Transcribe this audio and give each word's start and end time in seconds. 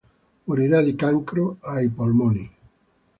Morirà 0.47 0.81
di 0.81 0.95
cancro 0.95 1.57
ai 1.61 1.87
polmoni. 1.87 2.51